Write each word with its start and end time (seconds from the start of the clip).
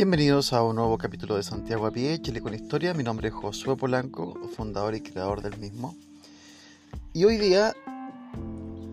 Bienvenidos 0.00 0.54
a 0.54 0.62
un 0.62 0.76
nuevo 0.76 0.96
capítulo 0.96 1.36
de 1.36 1.42
Santiago 1.42 1.84
a 1.84 1.90
pie, 1.90 2.22
Chile 2.22 2.40
con 2.40 2.54
Historia. 2.54 2.94
Mi 2.94 3.04
nombre 3.04 3.28
es 3.28 3.34
Josué 3.34 3.76
Polanco, 3.76 4.32
fundador 4.56 4.94
y 4.94 5.02
creador 5.02 5.42
del 5.42 5.58
mismo. 5.58 5.94
Y 7.12 7.24
hoy 7.24 7.36
día 7.36 7.74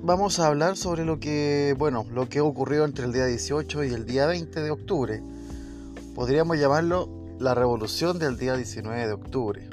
vamos 0.03 0.37
a 0.39 0.47
hablar 0.47 0.75
sobre 0.75 1.05
lo 1.05 1.17
que, 1.17 1.73
bueno, 1.77 2.05
lo 2.11 2.27
que 2.27 2.41
ocurrió 2.41 2.83
entre 2.83 3.05
el 3.05 3.13
día 3.13 3.25
18 3.25 3.85
y 3.85 3.93
el 3.93 4.05
día 4.05 4.25
20 4.25 4.59
de 4.59 4.69
octubre. 4.69 5.23
Podríamos 6.13 6.59
llamarlo 6.59 7.07
la 7.39 7.55
revolución 7.55 8.19
del 8.19 8.37
día 8.37 8.57
19 8.57 9.07
de 9.07 9.13
octubre. 9.13 9.69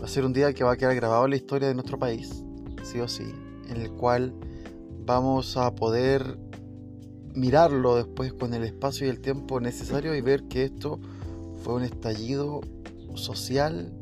Va 0.00 0.04
a 0.04 0.08
ser 0.08 0.24
un 0.24 0.32
día 0.32 0.52
que 0.52 0.62
va 0.62 0.74
a 0.74 0.76
quedar 0.76 0.94
grabado 0.94 1.24
en 1.24 1.30
la 1.30 1.36
historia 1.36 1.66
de 1.66 1.74
nuestro 1.74 1.98
país, 1.98 2.44
sí 2.84 3.00
o 3.00 3.08
sí, 3.08 3.34
en 3.68 3.80
el 3.80 3.90
cual 3.90 4.32
vamos 5.04 5.56
a 5.56 5.74
poder 5.74 6.38
mirarlo 7.38 7.96
después 7.96 8.32
con 8.32 8.52
el 8.52 8.64
espacio 8.64 9.06
y 9.06 9.10
el 9.10 9.20
tiempo 9.20 9.60
necesario 9.60 10.14
y 10.14 10.20
ver 10.20 10.44
que 10.44 10.64
esto 10.64 10.98
fue 11.62 11.74
un 11.74 11.84
estallido 11.84 12.60
social 13.14 13.92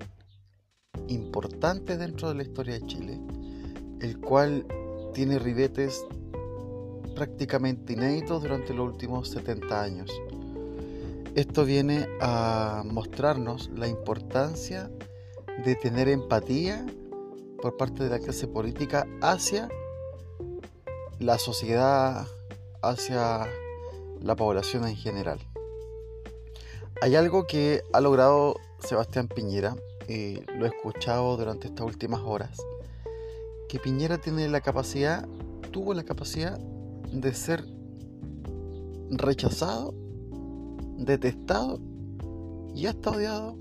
importante 1.08 1.96
dentro 1.96 2.28
de 2.28 2.34
la 2.34 2.42
historia 2.42 2.74
de 2.74 2.86
Chile, 2.86 3.20
el 4.00 4.18
cual 4.20 4.66
tiene 5.12 5.38
ribetes 5.38 6.04
prácticamente 7.14 7.92
inéditos 7.92 8.42
durante 8.42 8.74
los 8.74 8.92
últimos 8.92 9.28
70 9.28 9.82
años. 9.82 10.10
Esto 11.34 11.64
viene 11.64 12.06
a 12.20 12.82
mostrarnos 12.86 13.70
la 13.74 13.86
importancia 13.86 14.90
de 15.64 15.74
tener 15.76 16.08
empatía 16.08 16.84
por 17.60 17.76
parte 17.76 18.04
de 18.04 18.10
la 18.10 18.18
clase 18.18 18.48
política 18.48 19.06
hacia 19.20 19.68
la 21.18 21.38
sociedad 21.38 22.26
hacia 22.88 23.46
la 24.20 24.36
población 24.36 24.86
en 24.86 24.96
general. 24.96 25.38
Hay 27.02 27.14
algo 27.14 27.46
que 27.46 27.82
ha 27.92 28.00
logrado 28.00 28.56
Sebastián 28.80 29.28
Piñera, 29.28 29.76
y 30.08 30.40
lo 30.56 30.64
he 30.64 30.68
escuchado 30.68 31.36
durante 31.36 31.68
estas 31.68 31.86
últimas 31.86 32.20
horas, 32.20 32.58
que 33.68 33.78
Piñera 33.78 34.18
tiene 34.18 34.48
la 34.48 34.60
capacidad, 34.60 35.26
tuvo 35.72 35.94
la 35.94 36.04
capacidad 36.04 36.58
de 36.58 37.34
ser 37.34 37.64
rechazado, 39.10 39.94
detestado 40.96 41.80
y 42.74 42.86
hasta 42.86 43.10
odiado 43.10 43.56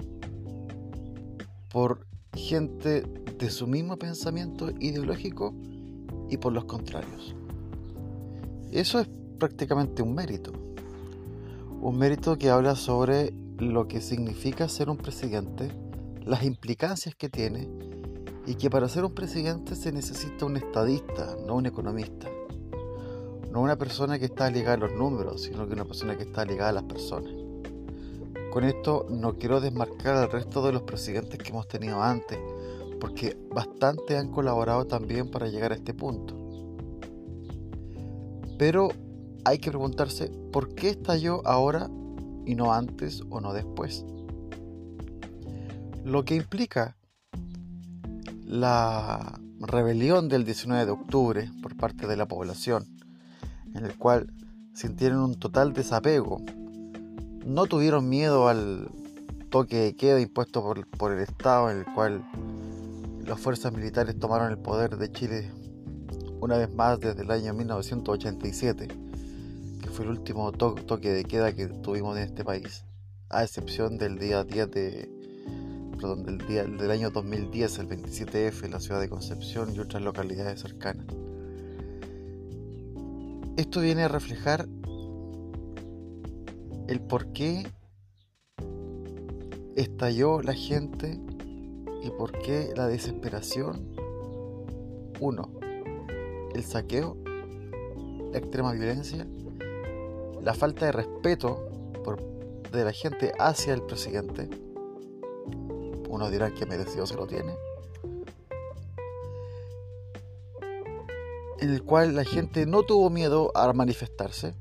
por 1.72 2.06
gente 2.34 3.02
de 3.38 3.50
su 3.50 3.68
mismo 3.68 3.98
pensamiento 3.98 4.70
ideológico 4.80 5.54
y 6.30 6.38
por 6.38 6.54
los 6.54 6.66
contrarios. 6.66 7.36
Eso 8.76 9.00
es 9.00 9.08
prácticamente 9.40 10.02
un 10.04 10.14
mérito. 10.14 10.52
Un 11.80 11.98
mérito 11.98 12.38
que 12.38 12.50
habla 12.50 12.76
sobre 12.76 13.34
lo 13.58 13.88
que 13.88 14.02
significa 14.02 14.68
ser 14.68 14.90
un 14.90 14.98
presidente, 14.98 15.72
las 16.26 16.44
implicancias 16.44 17.16
que 17.16 17.30
tiene 17.30 17.70
y 18.46 18.56
que 18.56 18.70
para 18.70 18.90
ser 18.90 19.06
un 19.06 19.14
presidente 19.14 19.78
se 19.78 19.94
necesita 19.94 20.46
un 20.46 20.58
estadista, 20.58 21.38
no 21.48 21.56
un 21.56 21.68
economista. 21.68 22.28
No 23.50 23.62
una 23.62 23.78
persona 23.78 24.20
que 24.20 24.26
está 24.26 24.50
ligada 24.50 24.74
a 24.74 24.90
los 24.90 24.92
números, 24.92 25.44
sino 25.44 25.66
que 25.66 25.74
una 25.74 25.86
persona 25.86 26.18
que 26.18 26.24
está 26.24 26.44
ligada 26.44 26.72
a 26.72 26.74
las 26.74 26.84
personas. 26.84 27.32
Con 28.52 28.66
esto 28.66 29.06
no 29.10 29.38
quiero 29.38 29.62
desmarcar 29.62 30.18
al 30.18 30.30
resto 30.30 30.62
de 30.66 30.74
los 30.74 30.82
presidentes 30.82 31.40
que 31.40 31.52
hemos 31.52 31.70
tenido 31.70 32.04
antes, 32.04 32.40
porque 33.00 33.38
bastante 33.54 34.18
han 34.18 34.32
colaborado 34.32 34.86
también 34.86 35.32
para 35.32 35.48
llegar 35.48 35.72
a 35.72 35.76
este 35.76 35.94
punto. 35.94 36.35
Pero 38.58 38.90
hay 39.44 39.60
que 39.60 39.70
preguntarse 39.70 40.32
por 40.52 40.74
qué 40.74 40.90
estalló 40.90 41.46
ahora 41.46 41.90
y 42.46 42.56
no 42.56 42.74
antes 42.74 43.22
o 43.30 43.42
no 43.42 43.54
después. 43.54 44.06
Lo 46.04 46.24
que 46.24 46.36
implica 46.36 46.96
la 48.46 49.40
rebelión 49.60 50.30
del 50.30 50.46
19 50.46 50.86
de 50.86 50.92
octubre 50.92 51.52
por 51.62 51.76
parte 51.76 52.08
de 52.08 52.16
la 52.16 52.28
población, 52.28 52.86
en 53.74 53.86
el 53.86 53.98
cual 53.98 54.32
sintieron 54.74 55.20
un 55.20 55.40
total 55.40 55.74
desapego, 55.74 56.42
no 57.46 57.66
tuvieron 57.66 58.08
miedo 58.08 58.48
al 58.48 58.90
toque 59.50 59.78
de 59.78 59.96
queda 59.96 60.20
impuesto 60.20 60.62
por, 60.62 60.88
por 60.88 61.12
el 61.12 61.20
Estado, 61.20 61.72
en 61.72 61.80
el 61.80 61.86
cual 61.86 62.24
las 63.26 63.40
fuerzas 63.40 63.74
militares 63.74 64.18
tomaron 64.20 64.52
el 64.52 64.58
poder 64.58 64.98
de 64.98 65.12
Chile 65.12 65.52
una 66.40 66.58
vez 66.58 66.74
más 66.74 67.00
desde 67.00 67.24
el 67.24 67.32
año 67.32 67.54
1987, 67.54 68.88
que 69.82 69.90
fue 69.90 70.06
el 70.06 70.12
último 70.12 70.52
toque 70.52 71.12
de 71.12 71.24
queda 71.24 71.54
que 71.54 71.68
tuvimos 71.68 72.18
en 72.18 72.24
este 72.24 72.44
país, 72.44 72.84
a 73.30 73.44
excepción 73.44 73.98
del 73.98 74.20
día 74.20 74.44
10 74.44 74.72
de, 74.72 75.10
perdón, 75.96 76.24
del, 76.24 76.38
día, 76.48 76.64
del 76.64 76.92
año 76.92 77.10
2010, 77.10 77.80
el 77.80 77.90
27F, 77.90 78.66
en 78.66 78.72
la 78.72 78.80
ciudad 78.80 79.00
de 79.00 79.10
Concepción 79.10 79.74
y 79.74 79.80
otras 79.80 80.04
localidades 80.04 80.62
cercanas. 80.62 81.06
Esto 83.58 83.80
viene 83.80 84.04
a 84.04 84.08
reflejar 84.10 84.68
el 86.88 87.02
por 87.02 87.32
qué 87.32 87.66
estalló 89.76 90.42
la 90.42 90.54
gente 90.54 91.20
y 92.04 92.10
por 92.12 92.32
qué 92.40 92.74
la 92.76 92.88
desesperación. 92.88 93.96
Uno, 95.20 95.50
el 96.56 96.64
saqueo, 96.64 97.18
la 98.32 98.38
extrema 98.38 98.72
violencia, 98.72 99.28
la 100.42 100.54
falta 100.54 100.86
de 100.86 100.94
respeto 100.94 101.70
de 102.72 102.84
la 102.84 102.92
gente 102.92 103.34
hacia 103.40 103.74
el 103.74 103.82
presidente. 103.84 104.50
Uno 106.10 106.30
dirá 106.30 106.52
que 106.52 106.66
merecido 106.66 107.06
se 107.06 107.16
lo 107.16 107.28
tiene. 107.28 107.56
En 111.60 111.74
el 111.74 111.84
cual 111.84 112.16
la 112.16 112.24
gente 112.24 112.66
no 112.66 112.84
tuvo 112.84 113.10
miedo 113.10 113.52
a 113.56 113.72
manifestarse, 113.74 114.54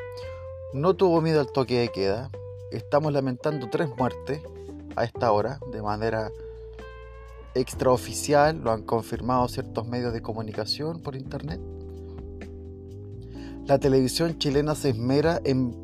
no 0.72 0.94
tuvo 0.94 1.21
miedo 1.21 1.41
al 1.41 1.53
toque 1.53 1.78
de 1.78 1.88
queda. 1.88 2.31
Estamos 2.72 3.12
lamentando 3.12 3.69
tres 3.71 3.88
muertes 3.97 4.41
a 4.97 5.05
esta 5.05 5.31
hora 5.31 5.61
de 5.72 5.82
manera 5.82 6.31
extraoficial, 7.55 8.59
lo 8.59 8.72
han 8.72 8.82
confirmado 8.82 9.47
ciertos 9.49 9.87
medios 9.87 10.12
de 10.12 10.22
comunicación 10.22 11.00
por 11.00 11.15
internet 11.15 11.61
la 13.66 13.78
televisión 13.78 14.38
chilena 14.38 14.75
se 14.75 14.91
esmera 14.91 15.41
en 15.44 15.75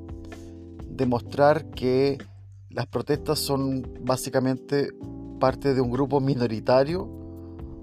demostrar 0.89 1.71
que 1.71 2.19
las 2.69 2.87
protestas 2.87 3.39
son 3.39 3.89
básicamente 4.03 4.91
parte 5.41 5.73
de 5.73 5.81
un 5.81 5.91
grupo 5.91 6.21
minoritario, 6.21 7.09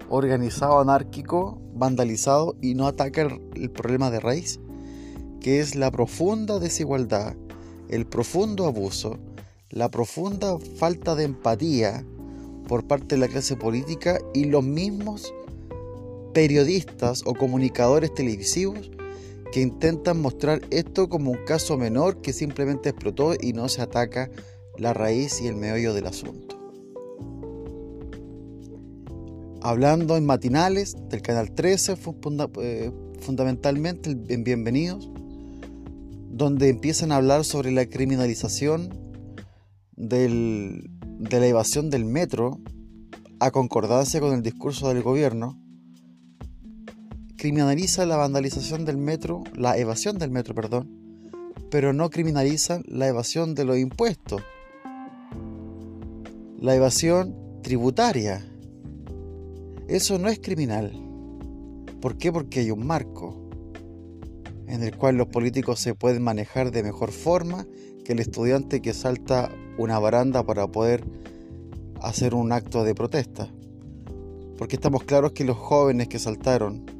organizado, 0.08 0.78
anárquico, 0.78 1.60
vandalizado 1.74 2.56
y 2.62 2.74
no 2.74 2.86
ataca 2.86 3.22
el, 3.54 3.70
problema 3.70 4.10
de 4.10 4.20
raíz, 4.20 4.60
que 5.40 5.58
es 5.58 5.74
la 5.74 5.90
profunda 5.90 6.60
desigualdad, 6.60 7.34
el 7.88 8.06
profundo 8.06 8.66
abuso, 8.66 9.18
la 9.70 9.90
profunda 9.90 10.58
falta 10.76 11.16
de 11.16 11.24
empatía 11.24 12.04
por 12.68 12.86
parte 12.86 13.16
de 13.16 13.20
la 13.20 13.28
clase 13.28 13.56
política 13.56 14.18
y 14.32 14.44
los 14.44 14.62
mismos 14.62 15.34
periodistas 16.32 17.22
o 17.26 17.34
comunicadores 17.34 18.14
televisivos 18.14 18.90
que 19.52 19.60
intentan 19.60 20.20
mostrar 20.20 20.60
esto 20.70 21.08
como 21.08 21.30
un 21.30 21.44
caso 21.44 21.76
menor 21.76 22.20
que 22.20 22.32
simplemente 22.32 22.90
explotó 22.90 23.34
y 23.40 23.52
no 23.52 23.68
se 23.68 23.82
ataca 23.82 24.30
la 24.76 24.94
raíz 24.94 25.40
y 25.40 25.46
el 25.46 25.56
meollo 25.56 25.94
del 25.94 26.06
asunto. 26.06 26.56
Hablando 29.60 30.16
en 30.16 30.24
matinales 30.24 30.96
del 31.08 31.22
canal 31.22 31.52
13, 31.52 31.96
eh, 32.62 32.92
fundamentalmente 33.20 34.16
en 34.28 34.44
Bienvenidos, 34.44 35.10
donde 36.30 36.68
empiezan 36.68 37.10
a 37.10 37.16
hablar 37.16 37.44
sobre 37.44 37.72
la 37.72 37.86
criminalización 37.86 38.90
de 39.96 40.88
la 41.30 41.46
evasión 41.46 41.90
del 41.90 42.04
metro 42.04 42.60
a 43.40 43.50
concordancia 43.50 44.20
con 44.20 44.32
el 44.32 44.42
discurso 44.42 44.88
del 44.88 45.02
gobierno 45.02 45.60
criminaliza 47.38 48.04
la 48.04 48.16
vandalización 48.16 48.84
del 48.84 48.98
metro, 48.98 49.44
la 49.54 49.78
evasión 49.78 50.18
del 50.18 50.32
metro, 50.32 50.56
perdón, 50.56 50.90
pero 51.70 51.92
no 51.92 52.10
criminaliza 52.10 52.82
la 52.84 53.06
evasión 53.06 53.54
de 53.54 53.64
los 53.64 53.78
impuestos. 53.78 54.42
La 56.60 56.74
evasión 56.74 57.36
tributaria. 57.62 58.44
Eso 59.86 60.18
no 60.18 60.28
es 60.28 60.40
criminal. 60.40 60.92
¿Por 62.00 62.18
qué? 62.18 62.32
Porque 62.32 62.60
hay 62.60 62.72
un 62.72 62.84
marco 62.84 63.48
en 64.66 64.82
el 64.82 64.96
cual 64.96 65.16
los 65.16 65.28
políticos 65.28 65.78
se 65.78 65.94
pueden 65.94 66.22
manejar 66.22 66.72
de 66.72 66.82
mejor 66.82 67.12
forma 67.12 67.66
que 68.04 68.14
el 68.14 68.18
estudiante 68.18 68.82
que 68.82 68.92
salta 68.92 69.48
una 69.78 70.00
baranda 70.00 70.42
para 70.42 70.66
poder 70.66 71.04
hacer 72.02 72.34
un 72.34 72.50
acto 72.50 72.82
de 72.82 72.96
protesta. 72.96 73.48
Porque 74.58 74.74
estamos 74.74 75.04
claros 75.04 75.32
que 75.32 75.44
los 75.44 75.56
jóvenes 75.56 76.08
que 76.08 76.18
saltaron 76.18 76.97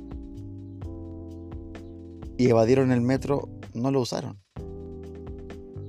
y 2.38 2.48
evadieron 2.48 2.92
el 2.92 3.00
metro 3.00 3.48
no 3.74 3.90
lo 3.90 4.00
usaron. 4.00 4.38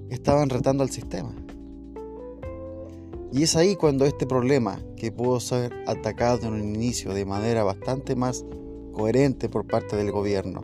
Estaban 0.09 0.49
retando 0.49 0.83
al 0.83 0.89
sistema. 0.89 1.33
Y 3.31 3.43
es 3.43 3.55
ahí 3.55 3.75
cuando 3.75 4.05
este 4.05 4.25
problema, 4.25 4.81
que 4.97 5.11
pudo 5.11 5.39
ser 5.39 5.71
atacado 5.85 6.47
en 6.47 6.53
un 6.53 6.63
inicio 6.63 7.13
de 7.13 7.25
manera 7.25 7.63
bastante 7.63 8.15
más 8.15 8.43
coherente 8.91 9.47
por 9.47 9.67
parte 9.67 9.95
del 9.95 10.11
gobierno, 10.11 10.61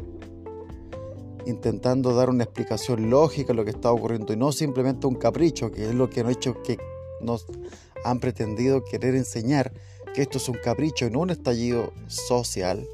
intentando 1.46 2.16
dar 2.16 2.32
una 2.32 2.44
explicación 2.44 3.12
lógica 3.12 3.54
a 3.54 3.56
lo 3.56 3.64
que 3.64 3.70
está 3.70 3.92
ocurriendo 3.92 4.34
y 4.34 4.38
no 4.38 4.52
simplemente 4.52 5.06
un 5.06 5.14
capricho, 5.14 5.72
que 5.72 5.86
es 5.86 5.94
lo 5.94 6.10
que 6.10 6.22
han 6.22 6.32
hecho 6.32 6.64
que 6.64 6.80
nos 7.22 7.46
han 8.04 8.20
pretendido 8.20 8.84
querer 8.84 9.14
enseñar 9.14 9.72
que 10.16 10.24
esto 10.24 10.40
es 10.40 10.50
un 10.50 10.58
capricho 10.64 11.06
y 11.06 11.12
no 11.12 11.20
un 11.20 11.30
estallido 11.30 11.94
social, 12.08 12.88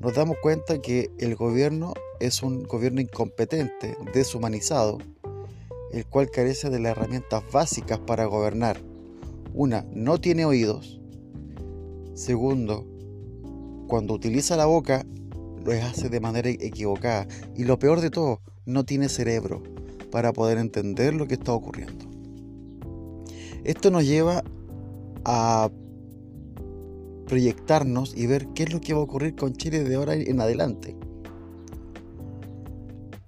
nos 0.00 0.14
damos 0.14 0.36
cuenta 0.40 0.80
que 0.80 1.10
el 1.18 1.34
gobierno 1.34 1.94
es 2.20 2.42
un 2.42 2.62
gobierno 2.64 3.00
incompetente, 3.00 3.96
deshumanizado, 4.12 4.98
el 5.92 6.06
cual 6.06 6.30
carece 6.30 6.70
de 6.70 6.78
las 6.78 6.96
herramientas 6.96 7.42
básicas 7.52 7.98
para 7.98 8.26
gobernar. 8.26 8.80
Una, 9.54 9.84
no 9.92 10.20
tiene 10.20 10.44
oídos. 10.44 11.00
Segundo, 12.14 12.86
cuando 13.88 14.14
utiliza 14.14 14.56
la 14.56 14.66
boca, 14.66 15.04
lo 15.64 15.72
hace 15.72 16.08
de 16.08 16.20
manera 16.20 16.48
equivocada. 16.48 17.26
Y 17.56 17.64
lo 17.64 17.78
peor 17.78 18.00
de 18.00 18.10
todo, 18.10 18.40
no 18.66 18.84
tiene 18.84 19.08
cerebro 19.08 19.62
para 20.10 20.32
poder 20.32 20.58
entender 20.58 21.14
lo 21.14 21.26
que 21.26 21.34
está 21.34 21.52
ocurriendo. 21.52 22.06
Esto 23.64 23.90
nos 23.90 24.06
lleva 24.06 24.44
a 25.24 25.70
proyectarnos 27.28 28.16
y 28.16 28.26
ver 28.26 28.48
qué 28.48 28.64
es 28.64 28.72
lo 28.72 28.80
que 28.80 28.94
va 28.94 29.00
a 29.00 29.04
ocurrir 29.04 29.36
con 29.36 29.52
Chile 29.52 29.84
de 29.84 29.94
ahora 29.94 30.14
en 30.14 30.40
adelante. 30.40 30.96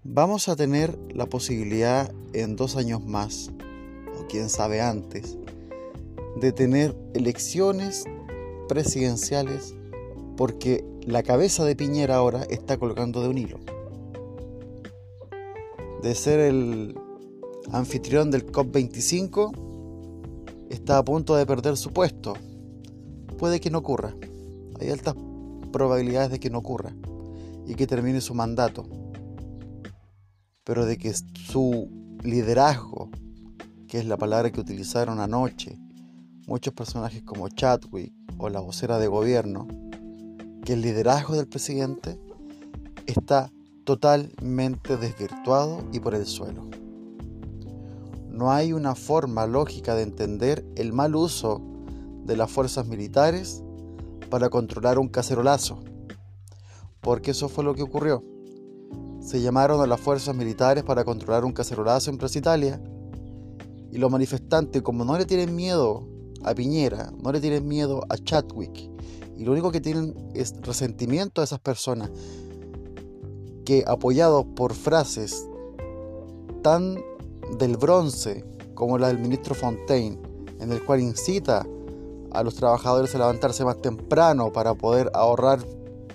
Vamos 0.02 0.49
a 0.49 0.56
tener 0.56 0.99
la 1.14 1.26
posibilidad 1.26 2.12
en 2.32 2.56
dos 2.56 2.76
años 2.76 3.05
más, 3.05 3.52
o 4.19 4.26
quién 4.26 4.49
sabe 4.49 4.81
antes, 4.81 5.38
de 6.41 6.50
tener 6.50 6.97
elecciones 7.14 8.05
presidenciales 8.69 9.75
porque 10.37 10.85
la 11.02 11.23
cabeza 11.23 11.64
de 11.64 11.76
Piñera 11.76 12.17
ahora 12.17 12.43
está 12.50 12.79
colgando 12.79 13.23
de 13.23 13.29
un 13.29 13.38
hilo. 13.38 13.61
De 16.02 16.14
ser 16.14 16.41
el 16.41 16.99
anfitrión 17.70 18.31
del 18.31 18.50
COP25, 18.50 19.52
está 20.70 20.99
a 20.99 21.05
punto 21.05 21.37
de 21.37 21.44
perder 21.47 21.76
su 21.76 21.93
puesto. 21.93 22.35
Puede 23.40 23.58
que 23.58 23.70
no 23.70 23.78
ocurra. 23.78 24.14
Hay 24.78 24.90
altas 24.90 25.14
probabilidades 25.72 26.31
de 26.31 26.38
que 26.38 26.50
no 26.50 26.58
ocurra 26.58 26.92
y 27.66 27.75
que 27.75 27.87
termine 27.87 28.20
su 28.20 28.34
mandato. 28.34 28.84
Pero 30.62 30.84
de 30.84 30.98
que 30.98 31.14
su 31.14 31.88
liderazgo, 32.22 33.08
que 33.88 33.98
es 33.98 34.04
la 34.04 34.19
palabra 34.19 34.52
que 34.52 34.60
utilizaron 34.60 35.20
anoche 35.20 35.78
muchos 36.46 36.75
personajes 36.75 37.22
como 37.22 37.48
Chadwick 37.48 38.12
o 38.37 38.50
la 38.50 38.60
vocera 38.60 38.98
de 38.98 39.06
gobierno, 39.06 39.66
que 40.62 40.75
el 40.75 40.82
liderazgo 40.82 41.34
del 41.34 41.48
presidente 41.48 42.20
está 43.06 43.50
totalmente 43.84 44.98
desvirtuado 44.98 45.82
y 45.94 46.00
por 46.00 46.14
el 46.14 46.26
suelo. 46.26 46.69
No 48.28 48.52
hay 48.52 48.75
una 48.75 48.94
forma 48.94 49.46
lógica 49.46 49.94
de 49.94 50.02
entender 50.02 50.62
el 50.76 50.92
mal 50.92 51.16
uso 51.16 51.62
de 52.25 52.37
las 52.37 52.50
fuerzas 52.50 52.87
militares 52.87 53.62
para 54.31 54.49
controlar 54.49 54.99
un 54.99 55.08
cacerolazo, 55.08 55.81
porque 57.00 57.32
eso 57.32 57.49
fue 57.49 57.64
lo 57.64 57.75
que 57.75 57.82
ocurrió. 57.82 58.22
Se 59.20 59.40
llamaron 59.43 59.81
a 59.81 59.87
las 59.87 60.00
fuerzas 60.00 60.34
militares 60.34 60.84
para 60.84 61.05
controlar 61.05 61.44
un 61.44 61.52
cacerolazo 61.52 62.11
en 62.11 62.19
Plaza 62.19 62.38
Italia 62.38 62.81
y 63.90 63.99
los 63.99 64.11
manifestantes, 64.11 64.82
como 64.82 65.05
no 65.05 65.19
le 65.19 65.26
tienen 65.26 65.55
miedo 65.55 66.06
a 66.44 66.55
Piñera, 66.55 67.12
no 67.22 67.32
le 67.32 67.40
tienen 67.40 67.67
miedo 67.67 68.02
a 68.08 68.17
Chadwick, 68.17 68.90
y 69.37 69.44
lo 69.44 69.52
único 69.52 69.73
que 69.73 69.81
tienen 69.81 70.14
es 70.34 70.55
resentimiento 70.62 71.40
a 71.40 71.44
esas 71.44 71.61
personas 71.61 72.11
que 73.64 73.84
apoyados 73.87 74.46
por 74.56 74.75
frases 74.75 75.46
tan 76.62 76.99
del 77.58 77.76
bronce 77.76 78.44
como 78.75 78.99
la 78.99 79.08
del 79.08 79.19
ministro 79.19 79.55
Fontaine, 79.55 80.19
en 80.61 80.73
el 80.73 80.84
cual 80.84 81.00
incita 81.00 81.66
a 82.32 82.43
los 82.43 82.55
trabajadores 82.55 83.15
a 83.15 83.19
levantarse 83.19 83.65
más 83.65 83.81
temprano 83.81 84.53
para 84.53 84.75
poder 84.75 85.11
ahorrar 85.15 85.61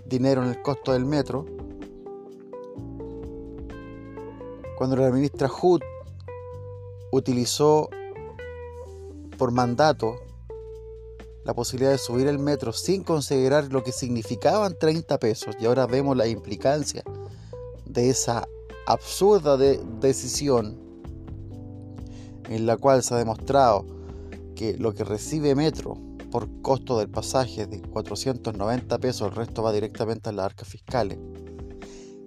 dinero 0.06 0.44
en 0.44 0.50
el 0.50 0.62
costo 0.62 0.94
del 0.94 1.06
metro, 1.06 1.46
cuando 4.78 4.96
la 4.96 5.10
ministra 5.10 5.48
Hood 5.48 5.82
utilizó 7.12 7.90
por 9.38 9.52
mandato 9.52 10.16
la 11.44 11.54
posibilidad 11.54 11.92
de 11.92 11.98
subir 11.98 12.28
el 12.28 12.40
metro 12.40 12.74
sin 12.74 13.04
considerar 13.04 13.72
lo 13.72 13.84
que 13.84 13.92
significaban 13.92 14.78
30 14.78 15.20
pesos 15.20 15.56
y 15.60 15.66
ahora 15.66 15.86
vemos 15.86 16.18
la 16.18 16.28
implicancia 16.28 17.04
de 17.86 18.10
esa 18.10 18.48
absurda 18.88 19.56
decisión 19.58 20.78
en 22.50 22.66
la 22.66 22.78
cual 22.78 23.04
se 23.04 23.14
ha 23.14 23.18
demostrado 23.18 23.95
que 24.56 24.78
lo 24.78 24.94
que 24.94 25.04
recibe 25.04 25.54
Metro 25.56 25.98
por 26.32 26.62
costo 26.62 26.98
del 26.98 27.10
pasaje 27.10 27.68
de 27.68 27.82
490 27.82 28.98
pesos, 29.00 29.30
el 29.30 29.36
resto 29.36 29.62
va 29.64 29.72
directamente 29.72 30.30
a 30.30 30.32
las 30.32 30.46
arcas 30.46 30.68
fiscales. 30.68 31.18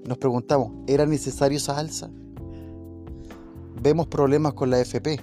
Nos 0.06 0.18
preguntamos, 0.18 0.72
¿era 0.86 1.04
necesario 1.04 1.58
esa 1.58 1.78
alza? 1.78 2.10
vemos 3.82 4.08
problemas 4.08 4.54
con 4.54 4.70
la 4.70 4.80
FP, 4.80 5.20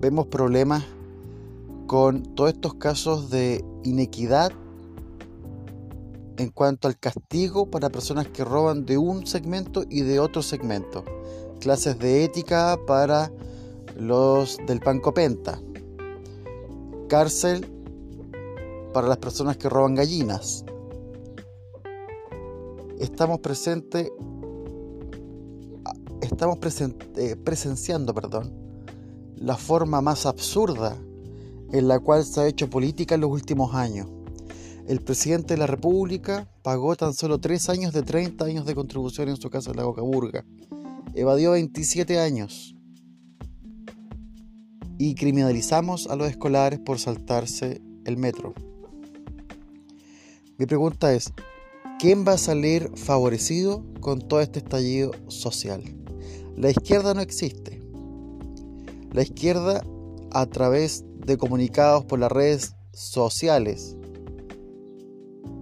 vemos 0.00 0.26
problemas 0.26 0.84
con 1.86 2.22
todos 2.34 2.52
estos 2.52 2.74
casos 2.74 3.30
de 3.30 3.64
inequidad 3.84 4.52
en 6.36 6.50
cuanto 6.50 6.86
al 6.86 6.98
castigo 6.98 7.70
para 7.70 7.88
personas 7.88 8.28
que 8.28 8.44
roban 8.44 8.84
de 8.84 8.98
un 8.98 9.26
segmento 9.26 9.84
y 9.88 10.02
de 10.02 10.20
otro 10.20 10.42
segmento. 10.42 11.04
Clases 11.58 11.98
de 11.98 12.22
ética 12.22 12.78
para 12.86 13.32
los 13.96 14.58
del 14.66 14.78
Pancopenta. 14.78 15.60
Cárcel 17.08 17.66
para 18.92 19.08
las 19.08 19.18
personas 19.18 19.56
que 19.56 19.68
roban 19.68 19.94
gallinas. 19.94 20.64
Estamos 22.98 23.40
presentes 23.40 24.10
estamos 26.20 26.58
eh, 27.16 27.36
presenciando 27.36 28.14
perdón, 28.14 28.52
la 29.36 29.56
forma 29.56 30.00
más 30.00 30.26
absurda 30.26 30.96
en 31.72 31.88
la 31.88 31.98
cual 31.98 32.24
se 32.24 32.40
ha 32.40 32.46
hecho 32.46 32.70
política 32.70 33.16
en 33.16 33.22
los 33.22 33.30
últimos 33.30 33.74
años. 33.74 34.06
El 34.86 35.00
presidente 35.00 35.54
de 35.54 35.58
la 35.58 35.66
República 35.66 36.48
pagó 36.62 36.96
tan 36.96 37.12
solo 37.12 37.38
3 37.38 37.68
años 37.68 37.92
de 37.92 38.02
30 38.02 38.44
años 38.44 38.66
de 38.66 38.74
contribución 38.74 39.28
en 39.28 39.36
su 39.36 39.50
casa 39.50 39.70
en 39.70 39.76
la 39.76 39.84
Bocaburga. 39.84 40.44
Evadió 41.12 41.50
27 41.52 42.18
años. 42.18 42.74
Y 44.98 45.14
criminalizamos 45.14 46.08
a 46.08 46.16
los 46.16 46.28
escolares 46.28 46.80
por 46.80 46.98
saltarse 46.98 47.80
el 48.04 48.16
metro. 48.16 48.52
Mi 50.58 50.66
pregunta 50.66 51.14
es, 51.14 51.32
¿quién 52.00 52.24
va 52.26 52.32
a 52.32 52.38
salir 52.38 52.90
favorecido 52.96 53.84
con 54.00 54.20
todo 54.20 54.40
este 54.40 54.58
estallido 54.58 55.12
social? 55.28 55.84
La 56.56 56.70
izquierda 56.70 57.14
no 57.14 57.20
existe. 57.20 57.80
La 59.12 59.22
izquierda 59.22 59.84
a 60.32 60.46
través 60.46 61.04
de 61.24 61.36
comunicados 61.36 62.04
por 62.04 62.18
las 62.18 62.32
redes 62.32 62.74
sociales 62.92 63.96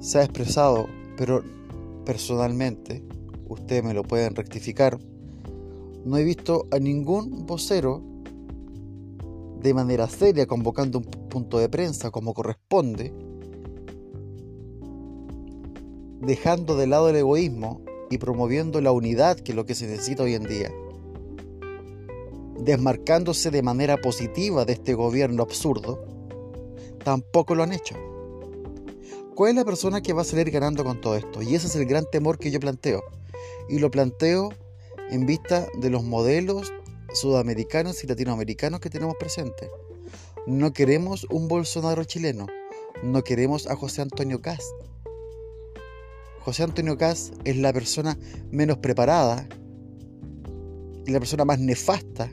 se 0.01 0.19
ha 0.19 0.25
expresado, 0.25 0.87
pero 1.17 1.43
personalmente, 2.07 3.05
ustedes 3.49 3.85
me 3.85 3.93
lo 3.93 4.03
pueden 4.03 4.35
rectificar, 4.35 4.99
no 6.05 6.17
he 6.17 6.25
visto 6.25 6.67
a 6.71 6.79
ningún 6.79 7.45
vocero 7.47 8.03
de 9.61 9.75
manera 9.75 10.09
seria 10.09 10.47
convocando 10.47 10.99
un 10.99 11.05
punto 11.05 11.59
de 11.59 11.69
prensa 11.69 12.11
como 12.11 12.35
corresponde, 12.35 13.13
dejando 16.21 16.77
de 16.77 16.87
lado 16.87 17.09
el 17.09 17.17
egoísmo 17.17 17.81
y 18.11 18.19
promoviendo 18.19 18.81
la 18.81 18.93
unidad 18.93 19.39
que 19.39 19.53
es 19.53 19.57
lo 19.57 19.67
que 19.67 19.75
se 19.75 19.87
necesita 19.87 20.23
hoy 20.23 20.35
en 20.35 20.45
día 20.45 20.71
desmarcándose 22.67 23.51
de 23.51 23.63
manera 23.63 23.97
positiva 23.97 24.65
de 24.65 24.75
este 24.75 24.95
gobierno 24.95 25.43
absurdo, 25.43 26.05
tampoco 27.05 27.55
lo 27.55 27.63
han 27.63 27.73
hecho. 27.73 27.95
¿Cuál 29.35 29.51
es 29.51 29.57
la 29.57 29.65
persona 29.65 30.01
que 30.01 30.13
va 30.13 30.23
a 30.23 30.25
salir 30.25 30.51
ganando 30.51 30.83
con 30.83 31.01
todo 31.01 31.17
esto? 31.17 31.43
Y 31.43 31.55
ese 31.55 31.67
es 31.67 31.77
el 31.77 31.87
gran 31.87 32.07
temor 32.11 32.39
que 32.39 32.51
yo 32.51 32.59
planteo. 32.59 33.03
Y 33.69 33.79
lo 33.79 33.91
planteo 33.91 34.51
en 35.11 35.27
vista 35.27 35.67
de 35.79 35.91
los 35.91 36.03
modelos 36.05 36.73
sudamericanos 37.17 38.05
y 38.05 38.07
latinoamericanos 38.07 38.81
que 38.81 38.91
tenemos 38.91 39.17
presentes. 39.19 39.69
No 40.47 40.73
queremos 40.73 41.27
un 41.31 41.49
Bolsonaro 41.49 42.05
chileno. 42.05 42.47
No 43.03 43.25
queremos 43.25 43.67
a 43.67 43.75
José 43.75 44.03
Antonio 44.03 44.41
Cast. 44.41 44.73
José 46.41 46.63
Antonio 46.63 46.97
Cast 46.97 47.35
es 47.45 47.57
la 47.57 47.73
persona 47.73 48.17
menos 48.51 48.79
preparada 48.79 49.49
y 51.05 51.11
la 51.11 51.19
persona 51.19 51.45
más 51.45 51.59
nefasta 51.59 52.31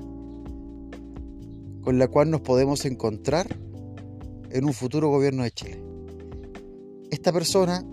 con 1.81 1.97
la 1.97 2.07
cual 2.07 2.29
nos 2.29 2.41
podemos 2.41 2.85
encontrar 2.85 3.47
en 4.51 4.65
un 4.65 4.73
futuro 4.73 5.09
gobierno 5.09 5.43
de 5.43 5.51
Chile. 5.51 5.83
Esta 7.09 7.31
persona, 7.31 7.83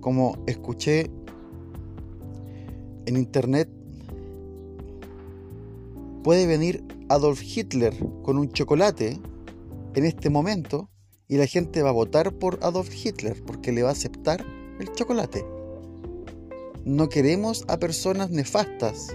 como 0.00 0.42
escuché 0.46 1.10
en 3.06 3.16
internet, 3.16 3.68
puede 6.22 6.46
venir 6.46 6.84
Adolf 7.08 7.42
Hitler 7.42 7.94
con 8.22 8.38
un 8.38 8.50
chocolate 8.50 9.18
en 9.94 10.04
este 10.04 10.30
momento 10.30 10.90
y 11.28 11.36
la 11.36 11.46
gente 11.46 11.82
va 11.82 11.90
a 11.90 11.92
votar 11.92 12.32
por 12.32 12.58
Adolf 12.62 12.90
Hitler 12.92 13.42
porque 13.44 13.72
le 13.72 13.82
va 13.82 13.90
a 13.90 13.92
aceptar 13.92 14.44
el 14.78 14.92
chocolate. 14.92 15.44
No 16.84 17.08
queremos 17.08 17.64
a 17.68 17.78
personas 17.78 18.30
nefastas 18.30 19.08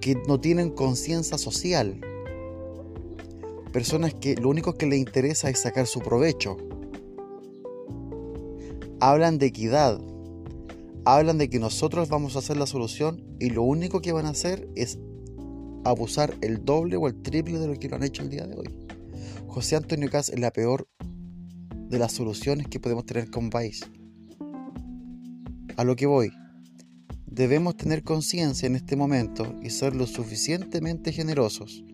que 0.00 0.16
no 0.26 0.40
tienen 0.40 0.70
conciencia 0.70 1.38
social. 1.38 2.00
Personas 3.72 4.14
que 4.14 4.34
lo 4.34 4.48
único 4.48 4.74
que 4.74 4.86
les 4.86 4.98
interesa 4.98 5.48
es 5.48 5.60
sacar 5.60 5.86
su 5.86 6.00
provecho. 6.00 6.56
Hablan 9.00 9.38
de 9.38 9.46
equidad. 9.46 10.00
Hablan 11.04 11.38
de 11.38 11.50
que 11.50 11.58
nosotros 11.58 12.08
vamos 12.08 12.36
a 12.36 12.38
hacer 12.38 12.56
la 12.56 12.66
solución 12.66 13.24
y 13.40 13.50
lo 13.50 13.62
único 13.62 14.00
que 14.00 14.12
van 14.12 14.26
a 14.26 14.30
hacer 14.30 14.68
es 14.76 14.98
abusar 15.84 16.34
el 16.40 16.64
doble 16.64 16.96
o 16.96 17.06
el 17.08 17.20
triple 17.22 17.58
de 17.58 17.68
lo 17.68 17.74
que 17.74 17.88
lo 17.88 17.96
han 17.96 18.02
hecho 18.02 18.22
el 18.22 18.30
día 18.30 18.46
de 18.46 18.56
hoy. 18.56 18.68
José 19.46 19.76
Antonio 19.76 20.10
Cas 20.10 20.28
es 20.28 20.38
la 20.38 20.52
peor 20.52 20.88
de 21.88 21.98
las 21.98 22.12
soluciones 22.12 22.68
que 22.68 22.80
podemos 22.80 23.04
tener 23.04 23.30
como 23.30 23.50
país. 23.50 23.82
A 25.76 25.84
lo 25.84 25.96
que 25.96 26.06
voy, 26.06 26.32
debemos 27.26 27.76
tener 27.76 28.02
conciencia 28.02 28.66
en 28.66 28.76
este 28.76 28.96
momento 28.96 29.54
y 29.62 29.70
ser 29.70 29.94
lo 29.94 30.06
suficientemente 30.06 31.12
generosos 31.12 31.84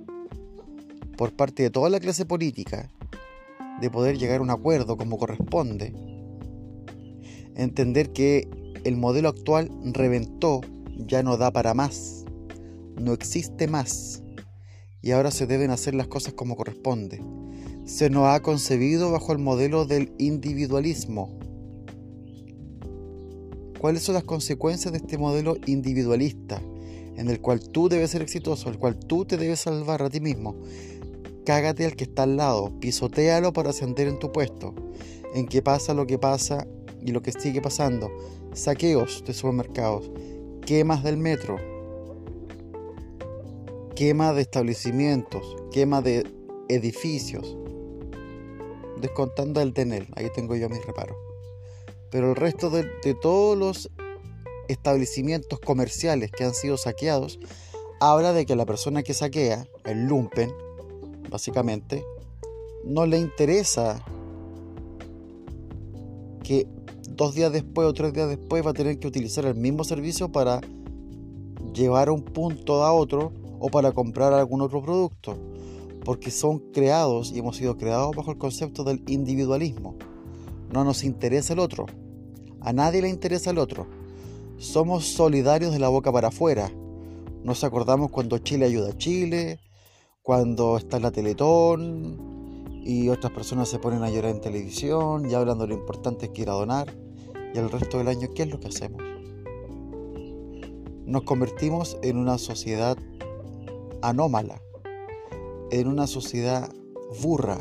por 1.17 1.33
parte 1.35 1.65
de 1.65 1.71
toda 1.71 1.91
la 1.91 2.01
clase 2.01 2.25
política 2.25 2.91
de 3.81 3.91
poder 3.91 4.19
llegar 4.19 4.41
a 4.41 4.43
un 4.43 4.51
acuerdo 4.51 4.97
como 4.97 5.19
corresponde, 5.19 5.93
entender 7.55 8.13
que 8.13 8.49
el 8.85 8.97
modelo 8.97 9.29
actual 9.29 9.71
reventó, 9.83 10.61
ya 10.97 11.23
no 11.23 11.37
da 11.37 11.53
para 11.53 11.75
más, 11.75 12.18
no 13.01 13.13
existe 13.13 13.69
más 13.69 14.23
y 15.03 15.13
ahora 15.13 15.31
se 15.31 15.47
deben 15.47 15.71
hacer 15.71 15.95
las 15.95 16.09
cosas 16.09 16.35
como 16.35 16.57
corresponde. 16.57 17.23
Se 17.85 18.11
nos 18.11 18.27
ha 18.27 18.41
concebido 18.41 19.11
bajo 19.11 19.33
el 19.33 19.39
modelo 19.39 19.85
del 19.87 20.13
individualismo. 20.19 21.39
¿Cuáles 23.79 24.03
son 24.03 24.15
las 24.15 24.25
consecuencias 24.25 24.93
de 24.93 24.99
este 24.99 25.19
modelo 25.19 25.57
individualista 25.67 26.61
en 27.17 27.31
el 27.31 27.41
cual 27.41 27.61
tú 27.61 27.89
debes 27.89 28.11
ser 28.11 28.23
exitoso, 28.23 28.69
el 28.69 28.79
cual 28.79 28.99
tú 28.99 29.25
te 29.25 29.37
debes 29.37 29.61
salvar 29.61 30.03
a 30.03 30.11
ti 30.11 30.21
mismo? 30.21 30.57
Cágate 31.47 31.87
al 31.87 31.97
que 31.97 32.05
está 32.05 32.25
al 32.25 32.37
lado, 32.37 32.79
pisotealo 32.81 33.53
para 33.53 33.71
ascender 33.71 34.09
en 34.09 34.19
tu 34.19 34.33
puesto. 34.33 34.75
En 35.35 35.47
que 35.47 35.63
pasa 35.63 35.95
lo 35.95 36.07
que 36.07 36.19
pasa 36.19 36.67
y 37.01 37.13
lo 37.13 37.23
que 37.23 37.33
sigue 37.33 37.63
pasando. 37.63 38.11
Saqueos 38.53 39.25
de 39.25 39.33
supermercados, 39.33 40.11
quemas 40.67 41.05
del 41.05 41.17
metro, 41.17 41.57
quema 43.99 44.33
de 44.33 44.43
establecimientos, 44.43 45.57
quema 45.73 46.03
de 46.03 46.25
edificios, 46.69 47.57
descontando 49.01 49.61
el 49.61 49.73
TENEL, 49.73 50.07
ahí 50.15 50.29
tengo 50.33 50.55
yo 50.55 50.69
mis 50.69 50.87
reparos. 50.87 51.17
Pero 52.09 52.31
el 52.31 52.37
resto 52.37 52.71
de, 52.71 52.85
todos 53.21 53.59
los 53.59 53.91
establecimientos 54.69 55.59
comerciales 55.59 56.31
que 56.31 56.45
han 56.45 56.55
sido 56.55 56.77
saqueados, 56.77 57.41
habla 57.99 58.33
de 58.33 58.47
que 58.47 58.55
la 58.55 58.67
persona 58.67 59.03
que 59.03 59.15
saquea, 59.15 59.67
el 59.85 60.07
lumpen, 60.07 60.53
básicamente, 61.29 62.05
no 62.85 63.05
le 63.05 63.19
interesa 63.19 64.01
que 66.45 66.69
dos 67.09 67.35
días 67.35 67.51
después 67.51 67.89
o 67.89 67.95
tres 67.95 68.13
días 68.13 68.29
después 68.29 68.65
va 68.65 68.71
a 68.71 68.75
tener 68.75 69.01
que 69.01 69.09
utilizar 69.09 69.45
el 69.45 69.57
mismo 69.57 69.83
servicio 69.83 70.31
para 70.31 70.61
llevar 71.75 72.11
un 72.11 72.23
punto 72.23 72.85
a 72.85 72.93
otro 72.93 73.33
o 73.59 73.69
para 73.69 73.93
comprar 73.93 74.33
algún 74.33 74.61
otro 74.61 74.83
producto, 74.83 75.37
porque 76.05 76.31
son 76.31 76.59
creados 76.73 77.33
y 77.33 77.39
hemos 77.39 77.57
sido 77.57 77.77
creados 77.77 78.15
bajo 78.17 78.31
el 78.31 78.39
concepto 78.39 78.85
del 78.85 79.03
individualismo. 79.07 79.97
No 80.73 80.85
nos 80.85 81.05
interesa 81.05 81.53
el 81.53 81.59
otro, 81.59 81.87
a 82.61 82.73
nadie 82.73 83.03
le 83.03 83.09
interesa 83.09 83.51
el 83.51 83.59
otro. 83.59 83.87
Somos 84.59 85.05
solidarios 85.05 85.73
de 85.73 85.79
la 85.79 85.89
boca 85.89 86.11
para 86.11 86.29
afuera. 86.29 86.71
Nos 87.45 87.63
acordamos 87.63 88.11
cuando 88.11 88.39
Chile 88.39 88.67
ayuda 88.67 88.91
a 88.91 88.99
Chile, 88.99 89.61
cuando 90.23 90.77
está 90.77 90.97
en 90.97 91.05
la 91.05 91.13
Teletón 91.13 92.83
y 92.85 93.09
otras 93.09 93.33
personas 93.33 93.69
se 93.69 93.79
ponen 93.79 94.03
a 94.03 94.11
llorar 94.11 94.33
en 94.33 94.41
televisión 94.41 95.31
y 95.31 95.35
hablan 95.35 95.59
de 95.59 95.69
lo 95.69 95.75
importante 95.75 96.33
que 96.33 96.43
ir 96.43 96.51
a 96.51 96.55
donar. 96.55 96.93
Y 97.55 97.59
el 97.59 97.71
resto 97.71 97.99
del 97.99 98.09
año, 98.09 98.29
¿qué 98.35 98.43
es 98.43 98.51
lo 98.51 98.59
que 98.59 98.69
hacemos? 98.69 99.01
Nos 101.07 101.23
convertimos 101.23 101.97
en 102.03 102.19
una 102.19 102.37
sociedad 102.37 102.99
anómala, 104.03 104.61
en 105.71 105.89
una 105.89 106.07
sociedad 106.07 106.73
burra. 107.23 107.59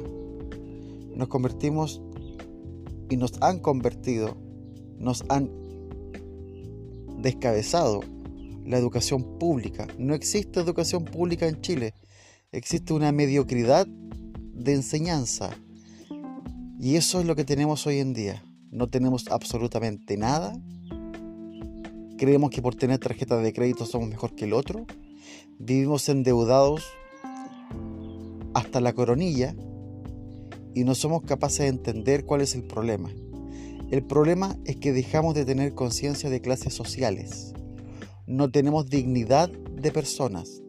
Nos 1.16 1.28
convertimos 1.28 2.02
y 3.10 3.18
nos 3.18 3.42
han 3.42 3.60
convertido, 3.60 4.38
nos 4.98 5.24
han 5.30 5.50
descabezado 7.20 8.02
la 8.66 8.78
educación 8.78 9.40
pública. 9.40 9.88
No 9.98 10.14
existe 10.14 10.60
educación 10.60 11.06
pública 11.06 11.48
en 11.48 11.62
Chile. 11.62 11.94
Existe 12.52 12.94
una 12.94 13.12
mediocridad 13.12 13.88
de 13.88 14.74
enseñanza. 14.74 15.52
Y 16.80 16.96
eso 16.96 17.20
es 17.20 17.26
lo 17.26 17.36
que 17.36 17.46
tenemos 17.46 17.88
hoy 17.88 18.00
en 18.00 18.14
día. 18.14 18.44
No 18.72 18.88
tenemos 18.88 19.28
absolutamente 19.30 20.18
nada. 20.18 20.54
Creemos 22.18 22.50
que 22.50 22.62
por 22.62 22.76
tener 22.76 23.00
tarjeta 23.00 23.38
de 23.38 23.54
crédito 23.54 23.86
somos 23.86 24.10
mejor 24.10 24.36
que 24.36 24.46
el 24.46 24.54
otro 24.54 24.86
vivimos 25.60 26.08
endeudados 26.10 26.84
hasta 28.54 28.82
la 28.82 28.94
coronilla 28.94 29.56
y 30.74 30.84
no 30.84 30.96
somos 30.96 31.24
capaces 31.24 31.60
de 31.60 31.68
entender 31.68 32.26
cuál 32.26 32.42
es 32.42 32.56
el 32.56 32.64
problema. 32.64 33.10
El 33.90 34.04
problema 34.04 34.58
es 34.66 34.76
que 34.76 34.92
dejamos 34.92 35.34
de 35.34 35.46
tener 35.46 35.74
conciencia 35.74 36.30
de 36.30 36.42
clases 36.42 36.74
sociales. 36.74 37.54
No 38.26 38.52
tenemos 38.52 38.90
dignidad 38.90 39.50
de 39.50 39.92
personas. 39.92 40.62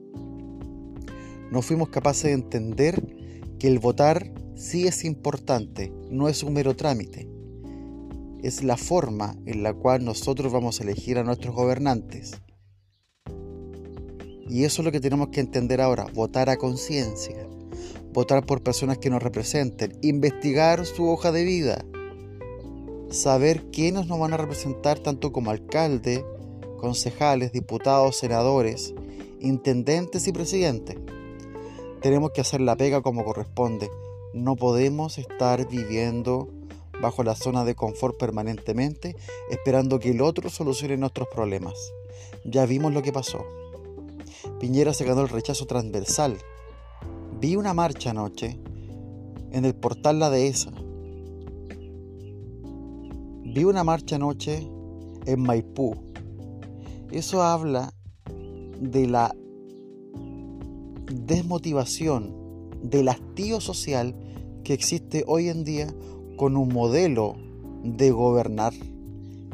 No 1.50 1.62
fuimos 1.62 1.88
capaces 1.88 2.24
de 2.24 2.32
entender 2.32 3.02
que 3.58 3.68
el 3.68 3.80
votar 3.80 4.32
sí 4.54 4.86
es 4.86 5.04
importante, 5.04 5.92
no 6.10 6.28
es 6.28 6.42
un 6.42 6.52
mero 6.52 6.76
trámite. 6.76 7.28
Es 8.42 8.62
la 8.62 8.76
forma 8.76 9.34
en 9.46 9.62
la 9.62 9.74
cual 9.74 10.04
nosotros 10.04 10.52
vamos 10.52 10.78
a 10.80 10.84
elegir 10.84 11.18
a 11.18 11.24
nuestros 11.24 11.54
gobernantes. 11.54 12.40
Y 14.48 14.64
eso 14.64 14.80
es 14.82 14.86
lo 14.86 14.92
que 14.92 15.00
tenemos 15.00 15.28
que 15.28 15.40
entender 15.40 15.80
ahora, 15.80 16.06
votar 16.14 16.48
a 16.48 16.56
conciencia, 16.56 17.46
votar 18.12 18.46
por 18.46 18.62
personas 18.62 18.98
que 18.98 19.10
nos 19.10 19.22
representen, 19.22 19.98
investigar 20.02 20.86
su 20.86 21.08
hoja 21.08 21.32
de 21.32 21.44
vida, 21.44 21.84
saber 23.10 23.64
quiénes 23.70 24.06
nos 24.06 24.18
van 24.18 24.32
a 24.32 24.38
representar 24.38 24.98
tanto 24.98 25.32
como 25.32 25.50
alcalde, 25.50 26.24
concejales, 26.78 27.52
diputados, 27.52 28.16
senadores, 28.16 28.94
intendentes 29.40 30.26
y 30.28 30.32
presidentes. 30.32 30.96
Tenemos 32.00 32.30
que 32.30 32.40
hacer 32.40 32.60
la 32.60 32.76
pega 32.76 33.02
como 33.02 33.24
corresponde. 33.24 33.90
No 34.32 34.56
podemos 34.56 35.18
estar 35.18 35.68
viviendo 35.68 36.48
bajo 37.00 37.22
la 37.22 37.34
zona 37.34 37.64
de 37.64 37.74
confort 37.74 38.18
permanentemente 38.18 39.16
esperando 39.50 39.98
que 39.98 40.10
el 40.10 40.20
otro 40.20 40.48
solucione 40.50 40.96
nuestros 40.96 41.28
problemas. 41.28 41.74
Ya 42.44 42.66
vimos 42.66 42.92
lo 42.92 43.02
que 43.02 43.12
pasó. 43.12 43.44
Piñera 44.60 44.92
se 44.92 45.04
ganó 45.04 45.22
el 45.22 45.28
rechazo 45.28 45.66
transversal. 45.66 46.38
Vi 47.40 47.56
una 47.56 47.74
marcha 47.74 48.10
anoche 48.10 48.58
en 49.52 49.64
el 49.64 49.74
portal 49.74 50.18
La 50.18 50.30
Dehesa. 50.30 50.72
Vi 53.44 53.64
una 53.64 53.84
marcha 53.84 54.16
anoche 54.16 54.66
en 55.26 55.42
Maipú. 55.42 55.94
Eso 57.10 57.42
habla 57.42 57.92
de 58.80 59.06
la 59.06 59.34
desmotivación, 61.12 62.70
del 62.82 63.08
hastío 63.08 63.60
social 63.60 64.14
que 64.64 64.74
existe 64.74 65.24
hoy 65.26 65.48
en 65.48 65.64
día 65.64 65.88
con 66.36 66.56
un 66.56 66.68
modelo 66.68 67.34
de 67.82 68.10
gobernar 68.10 68.72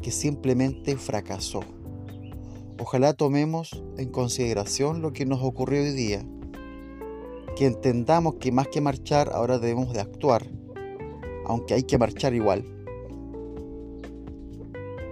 que 0.02 0.10
simplemente 0.10 0.96
fracasó. 0.96 1.60
Ojalá 2.78 3.12
tomemos 3.12 3.84
en 3.98 4.10
consideración 4.10 5.00
lo 5.00 5.12
que 5.12 5.26
nos 5.26 5.42
ocurrió 5.42 5.82
hoy 5.82 5.92
día, 5.92 6.26
que 7.56 7.66
entendamos 7.66 8.34
que 8.36 8.50
más 8.50 8.66
que 8.66 8.80
marchar 8.80 9.30
ahora 9.32 9.58
debemos 9.58 9.92
de 9.92 10.00
actuar, 10.00 10.44
aunque 11.46 11.74
hay 11.74 11.84
que 11.84 11.98
marchar 11.98 12.34
igual. 12.34 12.64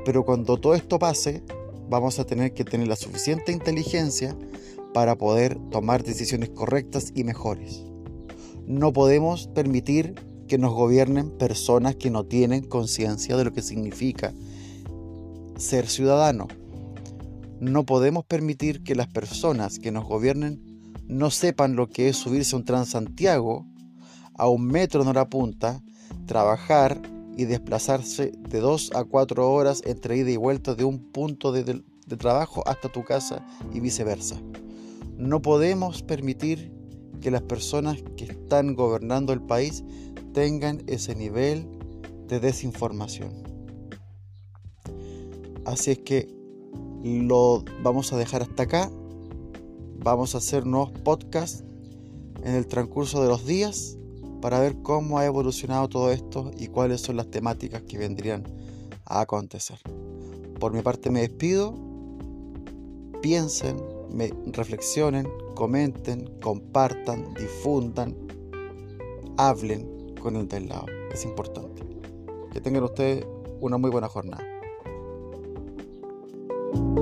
Pero 0.05 0.25
cuando 0.25 0.59
todo 0.59 0.75
esto 0.75 0.99
pase, 0.99 1.45
vamos 1.89 2.19
a 2.19 2.25
tener 2.25 2.53
que 2.53 2.65
tener 2.65 2.89
la 2.89 2.97
suficiente 2.97 3.53
inteligencia 3.53 4.37
para 4.93 5.17
poder 5.17 5.57
tomar 5.71 6.03
decisiones 6.03 6.51
correctas 6.51 7.13
y 7.15 7.23
mejores. 7.23 7.85
No 8.67 8.93
podemos 8.93 9.47
permitir 9.47 10.15
que 10.49 10.59
nos 10.59 10.75
gobiernen 10.75 11.31
personas 11.31 11.95
que 11.95 12.11
no 12.11 12.25
tienen 12.25 12.65
conciencia 12.65 13.37
de 13.37 13.45
lo 13.45 13.53
que 13.53 13.63
significa 13.63 14.35
ser 15.57 15.87
ciudadano. 15.87 16.49
No 17.63 17.87
podemos 17.87 18.25
permitir 18.25 18.83
que 18.83 18.97
las 18.97 19.07
personas 19.07 19.79
que 19.79 19.93
nos 19.93 20.05
gobiernen 20.05 20.61
no 21.07 21.31
sepan 21.31 21.77
lo 21.77 21.89
que 21.89 22.09
es 22.09 22.17
subirse 22.17 22.57
a 22.57 22.59
un 22.59 22.65
Transantiago 22.65 23.65
a 24.35 24.49
un 24.49 24.67
metro 24.67 25.03
en 25.03 25.07
hora 25.07 25.29
punta, 25.29 25.81
trabajar 26.27 27.01
y 27.37 27.45
desplazarse 27.45 28.33
de 28.49 28.59
dos 28.59 28.91
a 28.97 29.05
cuatro 29.05 29.53
horas 29.53 29.81
entre 29.87 30.17
ida 30.17 30.33
y 30.33 30.37
vuelta 30.37 30.75
de 30.75 30.83
un 30.83 31.13
punto 31.13 31.53
de, 31.53 31.63
de 31.63 32.17
trabajo 32.17 32.65
hasta 32.67 32.89
tu 32.89 33.05
casa 33.05 33.47
y 33.73 33.79
viceversa. 33.79 34.43
No 35.17 35.41
podemos 35.41 36.03
permitir 36.03 36.73
que 37.21 37.31
las 37.31 37.43
personas 37.43 38.03
que 38.17 38.25
están 38.25 38.75
gobernando 38.75 39.33
el 39.33 39.41
país 39.41 39.85
tengan 40.35 40.83
ese 40.89 41.15
nivel 41.15 41.69
de 42.27 42.41
desinformación. 42.41 43.45
Así 45.65 45.93
es 45.93 45.99
que 45.99 46.42
lo 47.03 47.65
vamos 47.83 48.13
a 48.13 48.17
dejar 48.17 48.43
hasta 48.43 48.65
acá. 48.65 48.91
Vamos 49.99 50.35
a 50.35 50.39
hacer 50.39 50.67
nuevos 50.67 50.91
podcasts 50.91 51.65
en 52.43 52.55
el 52.55 52.67
transcurso 52.67 53.23
de 53.23 53.29
los 53.29 53.47
días 53.47 53.97
para 54.41 54.59
ver 54.59 54.83
cómo 54.83 55.19
ha 55.19 55.25
evolucionado 55.25 55.89
todo 55.89 56.11
esto 56.11 56.51
y 56.59 56.67
cuáles 56.67 57.01
son 57.01 57.17
las 57.17 57.31
temáticas 57.31 57.83
que 57.83 57.99
vendrían 57.99 58.45
a 59.07 59.21
acontecer. 59.21 59.79
Por 60.59 60.73
mi 60.73 60.83
parte 60.83 61.11
me 61.11 61.21
despido. 61.21 61.75
Piensen, 63.21 63.77
me 64.13 64.33
reflexionen, 64.47 65.29
comenten, 65.55 66.41
compartan, 66.41 67.35
difundan, 67.35 68.17
hablen 69.37 70.15
con 70.21 70.37
el 70.37 70.49
del 70.49 70.69
lado. 70.69 70.87
Es 71.13 71.25
importante. 71.25 71.83
Que 72.53 72.61
tengan 72.61 72.83
ustedes 72.83 73.25
una 73.61 73.79
muy 73.79 73.91
buena 73.91 74.09
jornada. 74.09 74.52
you 76.75 77.02